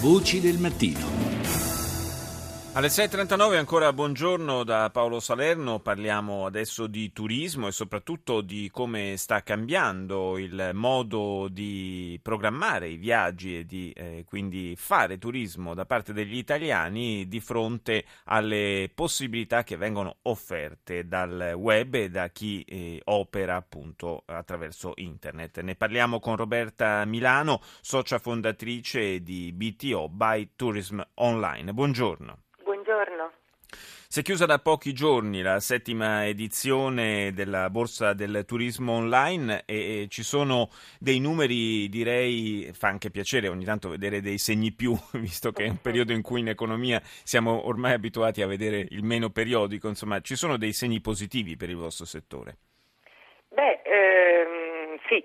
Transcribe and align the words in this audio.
Voci 0.00 0.40
del 0.40 0.56
mattino. 0.56 1.39
Alle 2.72 2.86
6.39 2.86 3.56
ancora 3.56 3.92
buongiorno 3.92 4.62
da 4.62 4.90
Paolo 4.90 5.18
Salerno, 5.18 5.80
parliamo 5.80 6.46
adesso 6.46 6.86
di 6.86 7.12
turismo 7.12 7.66
e 7.66 7.72
soprattutto 7.72 8.42
di 8.42 8.70
come 8.70 9.16
sta 9.16 9.42
cambiando 9.42 10.38
il 10.38 10.70
modo 10.72 11.48
di 11.50 12.16
programmare 12.22 12.88
i 12.88 12.96
viaggi 12.96 13.58
e 13.58 13.66
di 13.66 13.90
eh, 13.90 14.22
quindi 14.24 14.76
fare 14.76 15.18
turismo 15.18 15.74
da 15.74 15.84
parte 15.84 16.12
degli 16.12 16.36
italiani 16.36 17.26
di 17.26 17.40
fronte 17.40 18.04
alle 18.26 18.88
possibilità 18.94 19.64
che 19.64 19.76
vengono 19.76 20.18
offerte 20.22 21.08
dal 21.08 21.54
web 21.56 21.94
e 21.94 22.08
da 22.08 22.28
chi 22.28 22.62
eh, 22.62 23.00
opera 23.06 23.56
appunto 23.56 24.22
attraverso 24.26 24.92
internet. 24.94 25.58
Ne 25.60 25.74
parliamo 25.74 26.20
con 26.20 26.36
Roberta 26.36 27.04
Milano, 27.04 27.60
socia 27.80 28.20
fondatrice 28.20 29.24
di 29.24 29.52
BTO 29.52 30.08
by 30.08 30.50
Tourism 30.54 31.00
Online. 31.14 31.72
Buongiorno. 31.74 32.42
Si 34.12 34.18
è 34.18 34.22
chiusa 34.24 34.44
da 34.44 34.58
pochi 34.58 34.92
giorni 34.92 35.40
la 35.40 35.60
settima 35.60 36.26
edizione 36.26 37.30
della 37.32 37.70
Borsa 37.70 38.12
del 38.12 38.44
Turismo 38.44 38.94
Online 38.94 39.62
e, 39.66 40.08
ci 40.10 40.24
sono 40.24 40.70
dei 40.98 41.20
numeri, 41.20 41.88
direi, 41.88 42.72
fa 42.72 42.88
anche 42.88 43.12
piacere 43.12 43.46
ogni 43.46 43.64
tanto 43.64 43.88
vedere 43.88 44.20
dei 44.20 44.38
segni 44.38 44.72
più, 44.72 44.96
visto 45.14 45.52
che 45.52 45.66
è 45.66 45.68
un 45.68 45.80
periodo 45.80 46.12
in 46.12 46.22
cui 46.22 46.40
in 46.40 46.48
economia 46.48 46.98
siamo 47.04 47.68
ormai 47.68 47.92
abituati 47.92 48.42
a 48.42 48.48
vedere 48.48 48.84
il 48.90 49.04
meno 49.04 49.30
periodico, 49.30 49.86
insomma 49.86 50.18
ci 50.18 50.34
sono 50.34 50.56
dei 50.56 50.72
segni 50.72 51.00
positivi 51.00 51.56
per 51.56 51.68
il 51.68 51.76
vostro 51.76 52.04
settore. 52.04 52.56
Beh, 53.46 53.82
ehm, 53.84 54.98
sì, 55.06 55.24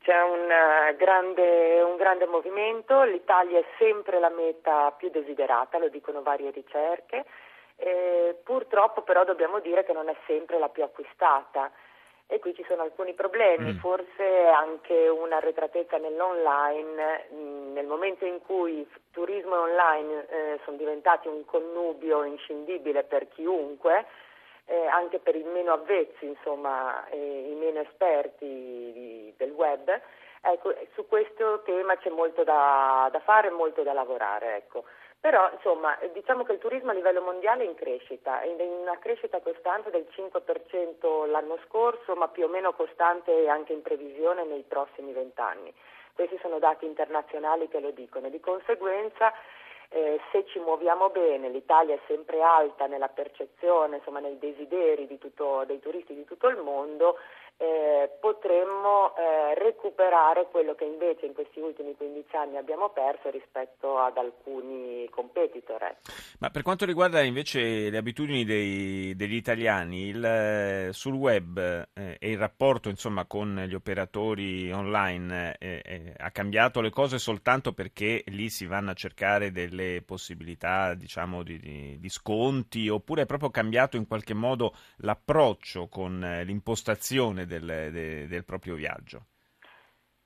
c'è 0.00 0.14
grande, 0.96 1.82
un 1.82 1.96
grande 1.96 2.24
movimento, 2.24 3.02
l'Italia 3.02 3.58
è 3.58 3.64
sempre 3.78 4.18
la 4.18 4.30
meta 4.30 4.90
più 4.92 5.10
desiderata, 5.10 5.76
lo 5.76 5.90
dicono 5.90 6.22
varie 6.22 6.50
ricerche. 6.50 7.26
Eh, 7.84 8.36
purtroppo 8.44 9.02
però 9.02 9.24
dobbiamo 9.24 9.58
dire 9.58 9.82
che 9.82 9.92
non 9.92 10.08
è 10.08 10.14
sempre 10.26 10.60
la 10.60 10.68
più 10.68 10.84
acquistata 10.84 11.68
e 12.28 12.38
qui 12.38 12.54
ci 12.54 12.64
sono 12.68 12.82
alcuni 12.82 13.12
problemi, 13.12 13.72
mm. 13.72 13.78
forse 13.78 14.46
anche 14.46 15.08
un'arretratezza 15.08 15.96
nell'online, 15.96 17.26
mm, 17.32 17.72
nel 17.72 17.86
momento 17.86 18.24
in 18.24 18.40
cui 18.40 18.88
turismo 19.10 19.56
e 19.56 19.70
online 19.70 20.26
eh, 20.28 20.60
sono 20.62 20.76
diventati 20.76 21.26
un 21.26 21.44
connubio 21.44 22.22
inscindibile 22.22 23.02
per 23.02 23.26
chiunque, 23.30 24.06
eh, 24.66 24.86
anche 24.86 25.18
per 25.18 25.34
i 25.34 25.42
meno 25.42 25.72
avvezzi, 25.72 26.26
insomma, 26.26 27.04
i 27.10 27.56
meno 27.58 27.80
esperti 27.80 28.46
di, 28.46 29.34
del 29.36 29.50
web, 29.50 30.00
ecco, 30.42 30.74
su 30.94 31.06
questo 31.06 31.62
tema 31.62 31.96
c'è 31.96 32.10
molto 32.10 32.44
da, 32.44 33.08
da 33.10 33.20
fare 33.20 33.50
molto 33.50 33.82
da 33.82 33.92
lavorare. 33.92 34.56
Ecco. 34.56 34.84
Però 35.22 35.48
insomma 35.52 35.96
diciamo 36.12 36.42
che 36.42 36.52
il 36.52 36.58
turismo 36.58 36.90
a 36.90 36.94
livello 36.94 37.22
mondiale 37.22 37.62
è 37.62 37.66
in 37.66 37.76
crescita, 37.76 38.40
è 38.40 38.46
in 38.46 38.60
una 38.60 38.98
crescita 38.98 39.40
costante 39.40 39.90
del 39.90 40.08
5% 40.10 41.30
l'anno 41.30 41.58
scorso, 41.68 42.16
ma 42.16 42.26
più 42.26 42.44
o 42.44 42.48
meno 42.48 42.72
costante 42.72 43.48
anche 43.48 43.72
in 43.72 43.82
previsione 43.82 44.44
nei 44.44 44.64
prossimi 44.66 45.12
vent'anni. 45.12 45.72
Questi 46.12 46.36
sono 46.42 46.58
dati 46.58 46.86
internazionali 46.86 47.68
che 47.68 47.78
lo 47.78 47.92
dicono. 47.92 48.28
Di 48.30 48.40
conseguenza 48.40 49.32
eh, 49.90 50.18
se 50.32 50.44
ci 50.46 50.58
muoviamo 50.58 51.10
bene, 51.10 51.50
l'Italia 51.50 51.94
è 51.94 52.00
sempre 52.06 52.42
alta 52.42 52.86
nella 52.86 53.08
percezione, 53.08 53.98
insomma, 53.98 54.20
nei 54.20 54.38
desideri 54.38 55.06
tutto, 55.18 55.64
dei 55.66 55.80
turisti 55.80 56.14
di 56.14 56.24
tutto 56.24 56.48
il 56.48 56.56
mondo, 56.56 57.18
eh, 57.56 58.10
potremmo 58.20 59.14
eh, 59.16 59.54
recuperare 59.54 60.48
quello 60.50 60.74
che 60.74 60.84
invece 60.84 61.26
in 61.26 61.34
questi 61.34 61.60
ultimi 61.60 61.94
15 61.96 62.36
anni 62.36 62.56
abbiamo 62.56 62.90
perso 62.90 63.30
rispetto 63.30 63.98
ad 63.98 64.16
alcuni 64.16 65.08
competitor. 65.10 65.82
Ecco. 65.82 66.12
Ma 66.40 66.50
per 66.50 66.62
quanto 66.62 66.84
riguarda 66.84 67.22
invece 67.22 67.90
le 67.90 67.96
abitudini 67.96 68.44
dei, 68.44 69.14
degli 69.14 69.34
italiani, 69.34 70.08
il, 70.08 70.24
eh, 70.24 70.88
sul 70.92 71.14
web 71.14 71.58
eh, 71.58 72.16
e 72.18 72.30
il 72.30 72.38
rapporto 72.38 72.88
insomma, 72.88 73.26
con 73.26 73.64
gli 73.68 73.74
operatori 73.74 74.72
online 74.72 75.56
eh, 75.58 76.14
ha 76.16 76.30
cambiato 76.30 76.80
le 76.80 76.90
cose 76.90 77.18
soltanto 77.18 77.72
perché 77.72 78.24
lì 78.26 78.50
si 78.50 78.66
vanno 78.66 78.90
a 78.90 78.94
cercare 78.94 79.52
delle 79.52 80.02
possibilità 80.04 80.94
diciamo, 80.94 81.42
di, 81.42 81.58
di, 81.58 81.98
di 82.00 82.08
sconti 82.08 82.88
oppure 82.88 83.22
è 83.22 83.26
proprio 83.26 83.50
cambiato 83.50 83.96
in 83.96 84.06
qualche 84.06 84.34
modo 84.34 84.74
l'approccio 84.96 85.86
con 85.88 86.42
l'impostazione 86.44 87.46
del, 87.60 87.92
de, 87.92 88.26
del 88.28 88.44
proprio 88.44 88.74
viaggio? 88.74 89.26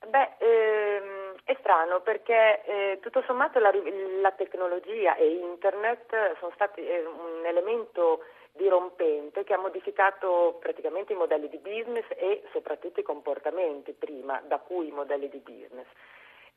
Beh, 0.06 0.36
ehm, 0.38 1.34
è 1.44 1.56
strano 1.60 2.00
perché 2.00 2.62
eh, 2.64 2.98
tutto 3.00 3.22
sommato 3.26 3.58
la, 3.58 3.72
la, 4.20 4.32
tecnologia 4.32 5.16
e 5.16 5.26
internet 5.26 6.36
sono 6.38 6.52
stati 6.54 6.86
eh, 6.86 7.04
un 7.04 7.44
elemento 7.44 8.24
dirompente 8.52 9.44
che 9.44 9.52
ha 9.52 9.58
modificato 9.58 10.58
praticamente 10.60 11.12
i 11.12 11.16
modelli 11.16 11.48
di 11.48 11.58
business 11.58 12.06
e 12.16 12.42
soprattutto 12.52 13.00
i 13.00 13.04
comportamenti 13.04 13.92
prima, 13.92 14.40
da 14.46 14.58
cui 14.58 14.88
i 14.88 14.92
modelli 14.92 15.28
di 15.28 15.38
business. 15.38 15.86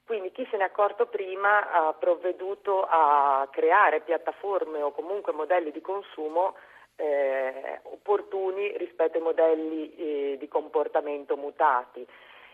Quindi 0.06 0.32
chi 0.32 0.48
se 0.50 0.58
ne 0.58 0.64
è 0.64 0.66
accorto 0.68 1.06
prima 1.06 1.70
ha 1.72 1.94
provveduto 1.94 2.84
a 2.90 3.48
creare 3.52 4.02
piattaforme 4.02 4.82
o 4.82 4.92
comunque 4.92 5.34
modelli 5.34 5.72
di 5.72 5.82
consumo 5.82 6.56
eh, 7.00 7.80
opportuni 7.84 8.78
rispetto 8.78 9.18
ai 9.18 9.24
modelli 9.24 9.96
eh, 9.96 10.38
di 10.38 10.48
comportamento 10.48 11.38
mutati. 11.38 12.06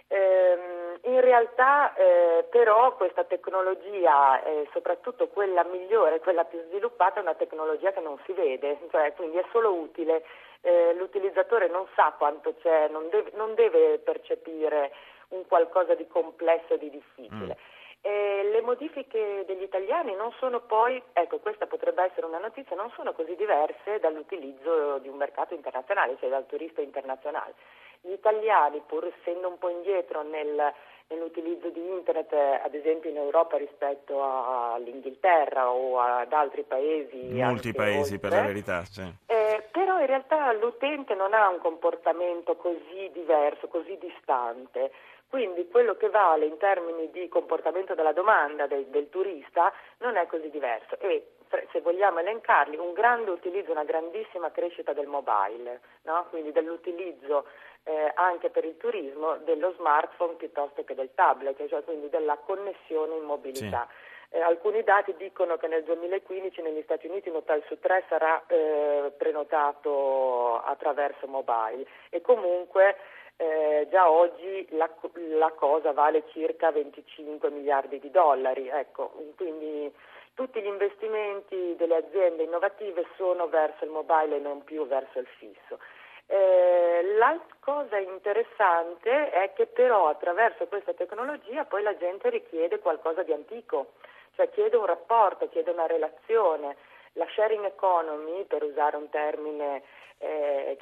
Eh, 0.07 0.57
in 1.01 1.19
realtà 1.19 1.95
eh, 1.95 2.45
però 2.51 2.95
questa 2.95 3.23
tecnologia, 3.23 4.43
eh, 4.43 4.69
soprattutto 4.71 5.27
quella 5.29 5.63
migliore, 5.63 6.19
quella 6.19 6.43
più 6.45 6.61
sviluppata, 6.67 7.19
è 7.19 7.23
una 7.23 7.33
tecnologia 7.33 7.91
che 7.91 8.01
non 8.01 8.19
si 8.25 8.33
vede, 8.33 8.77
cioè, 8.91 9.13
quindi 9.13 9.37
è 9.37 9.45
solo 9.51 9.73
utile, 9.73 10.23
eh, 10.61 10.93
l'utilizzatore 10.93 11.67
non 11.67 11.87
sa 11.95 12.13
quanto 12.17 12.53
c'è, 12.61 12.87
non 12.89 13.09
deve, 13.09 13.31
non 13.33 13.55
deve 13.55 13.97
percepire 13.97 14.91
un 15.29 15.45
qualcosa 15.47 15.95
di 15.95 16.07
complesso 16.07 16.75
e 16.75 16.77
di 16.77 16.89
difficile. 16.91 17.57
Mm. 17.59 17.73
Eh, 18.07 18.49
le 18.51 18.61
modifiche 18.61 19.45
degli 19.47 19.63
italiani 19.63 20.13
non 20.13 20.31
sono 20.37 20.59
poi, 20.59 21.01
ecco 21.11 21.39
questa 21.39 21.65
potrebbe 21.65 22.03
essere 22.03 22.27
una 22.27 22.37
notizia, 22.37 22.75
non 22.75 22.91
sono 22.95 23.13
così 23.13 23.35
diverse 23.35 23.97
dall'utilizzo 23.99 24.99
di 24.99 25.07
un 25.07 25.17
mercato 25.17 25.55
internazionale, 25.55 26.15
cioè 26.19 26.29
dal 26.29 26.45
turista 26.45 26.81
internazionale. 26.81 27.55
Gli 28.01 28.11
italiani, 28.11 28.83
pur 28.85 29.07
essendo 29.07 29.47
un 29.47 29.57
po' 29.57 29.69
indietro 29.69 30.21
nel, 30.21 30.71
nell'utilizzo 31.07 31.69
di 31.69 31.83
internet, 31.83 32.31
ad 32.31 32.75
esempio 32.75 33.09
in 33.09 33.17
Europa 33.17 33.57
rispetto 33.57 34.21
all'Inghilterra 34.23 35.71
o 35.71 35.99
ad 35.99 36.31
altri 36.31 36.61
paesi. 36.61 37.17
Molti 37.31 37.73
paesi 37.73 38.13
oltre, 38.13 38.29
per 38.29 38.37
la 38.37 38.45
verità. 38.45 38.83
Cioè. 38.83 39.05
Eh, 39.25 39.63
però 39.71 39.99
in 39.99 40.05
realtà 40.05 40.51
l'utente 40.53 41.15
non 41.15 41.33
ha 41.33 41.49
un 41.49 41.57
comportamento 41.57 42.55
così 42.55 43.09
diverso, 43.13 43.67
così 43.67 43.97
distante. 43.97 44.91
Quindi 45.35 45.67
quello 45.67 45.97
che 45.97 46.09
vale 46.09 46.45
in 46.45 46.55
termini 46.55 47.11
di 47.11 47.27
comportamento 47.27 47.93
della 47.93 48.13
domanda 48.13 48.67
del, 48.67 48.85
del 48.85 49.09
turista 49.09 49.69
non 49.97 50.15
è 50.15 50.27
così 50.27 50.49
diverso 50.49 50.97
e 50.99 51.31
se 51.73 51.81
vogliamo 51.81 52.19
elencarli, 52.19 52.77
un 52.77 52.93
grande 52.93 53.31
utilizzo, 53.31 53.69
una 53.69 53.83
grandissima 53.83 54.49
crescita 54.51 54.93
del 54.93 55.07
mobile, 55.07 55.81
no? 56.03 56.27
quindi 56.29 56.53
dell'utilizzo 56.53 57.47
eh, 57.83 58.13
anche 58.15 58.49
per 58.49 58.63
il 58.63 58.77
turismo 58.77 59.35
dello 59.43 59.73
smartphone 59.73 60.35
piuttosto 60.35 60.85
che 60.85 60.95
del 60.95 61.09
tablet, 61.13 61.67
cioè 61.67 61.83
quindi 61.83 62.07
della 62.07 62.37
connessione 62.37 63.15
in 63.15 63.23
mobilità. 63.23 63.89
Sì. 63.89 64.37
Eh, 64.37 64.41
alcuni 64.41 64.83
dati 64.83 65.15
dicono 65.17 65.57
che 65.57 65.67
nel 65.67 65.83
2015 65.83 66.61
negli 66.61 66.81
Stati 66.83 67.07
Uniti 67.07 67.29
un 67.29 67.37
hotel 67.37 67.61
su 67.67 67.77
tre 67.79 68.05
sarà 68.07 68.41
eh, 68.47 69.11
prenotato 69.17 70.54
attraverso 70.65 71.27
mobile 71.27 71.85
e 72.09 72.21
comunque 72.21 72.95
eh, 73.37 73.87
già 73.89 74.09
oggi 74.09 74.65
la, 74.71 74.89
la, 75.37 75.51
cosa 75.51 75.91
vale 75.91 76.23
circa 76.31 76.71
25 76.71 77.49
miliardi 77.49 77.99
di 77.99 78.09
dollari, 78.09 78.69
ecco, 78.69 79.11
quindi 79.35 79.93
tutti 80.33 80.61
gli 80.61 80.67
investimenti 80.67 81.75
delle 81.77 81.97
aziende 81.97 82.43
innovative 82.43 83.05
sono 83.17 83.47
verso 83.47 83.83
il 83.83 83.89
mobile 83.89 84.37
e 84.37 84.39
non 84.39 84.63
più 84.63 84.85
verso 84.87 85.19
il 85.19 85.27
fisso. 85.37 85.79
Eh, 86.27 87.13
l'altra 87.17 87.55
cosa 87.59 87.97
interessante 87.97 89.29
è 89.29 89.53
che 89.53 89.67
però 89.67 90.07
attraverso 90.07 90.65
questa 90.67 90.93
tecnologia 90.93 91.65
poi 91.65 91.83
la 91.83 91.95
gente 91.97 92.29
richiede 92.29 92.79
qualcosa 92.79 93.21
di 93.23 93.31
antico, 93.31 93.93
cioè 94.35 94.49
chiede 94.49 94.75
un 94.75 94.85
rapporto, 94.85 95.49
chiede 95.49 95.71
una 95.71 95.87
relazione. 95.87 96.75
La 97.17 97.27
sharing 97.33 97.63
economy, 97.63 98.43
per 98.43 98.61
usare 98.63 98.97
un 98.97 99.07
termine 99.09 99.83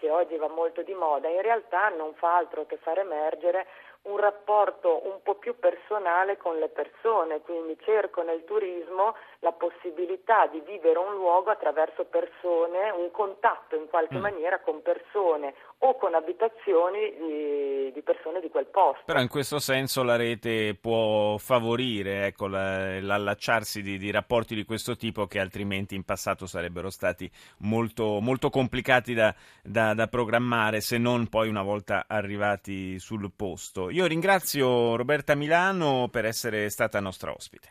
che 0.03 0.11
oggi 0.11 0.35
va 0.35 0.49
molto 0.49 0.81
di 0.81 0.93
moda, 0.93 1.29
in 1.29 1.41
realtà 1.41 1.87
non 1.87 2.13
fa 2.15 2.35
altro 2.35 2.65
che 2.65 2.75
far 2.75 2.99
emergere 2.99 3.65
un 4.03 4.17
rapporto 4.17 5.01
un 5.05 5.21
po' 5.23 5.35
più 5.35 5.57
personale 5.59 6.37
con 6.37 6.57
le 6.57 6.67
persone, 6.67 7.39
quindi 7.41 7.77
cerco 7.83 8.21
nel 8.21 8.43
turismo 8.43 9.15
la 9.39 9.51
possibilità 9.53 10.47
di 10.47 10.61
vivere 10.65 10.97
un 10.99 11.13
luogo 11.13 11.51
attraverso 11.51 12.05
persone, 12.05 12.89
un 12.89 13.11
contatto 13.11 13.75
in 13.75 13.87
qualche 13.87 14.17
mm. 14.17 14.21
maniera 14.21 14.59
con 14.59 14.81
persone 14.81 15.53
o 15.79 15.97
con 15.97 16.15
abitazioni 16.15 17.13
di, 17.17 17.91
di, 17.93 18.01
persone 18.01 18.39
di 18.39 18.49
quel 18.49 18.65
posto. 18.65 19.03
Però 19.05 19.19
in 19.19 19.27
questo 19.27 19.59
senso 19.59 20.03
la 20.03 20.15
rete 20.15 20.77
può 20.79 21.37
favorire 21.37 22.25
ecco, 22.25 22.47
la, 22.47 22.99
l'allacciarsi 22.99 23.81
di, 23.81 23.97
di, 23.97 24.11
rapporti 24.11 24.55
di 24.55 24.63
questo 24.63 24.95
tipo 24.95 25.27
che 25.27 25.39
altrimenti 25.39 25.95
in 25.95 26.03
passato 26.03 26.45
sarebbero 26.45 26.89
stati 26.89 27.29
molto, 27.59 28.19
molto 28.21 28.49
complicati 28.49 29.13
da, 29.13 29.33
da, 29.61 29.93
da 29.93 30.07
programmare 30.07 30.81
se 30.81 30.97
non 30.97 31.27
poi 31.27 31.47
una 31.49 31.63
volta 31.63 32.05
arrivati 32.07 32.97
sul 32.99 33.31
posto. 33.35 33.89
Io 33.93 34.07
ringrazio 34.07 34.95
Roberta 34.95 35.35
Milano 35.35 36.09
per 36.09 36.25
essere 36.25 36.67
stata 36.71 36.99
nostra 36.99 37.31
ospite. 37.31 37.61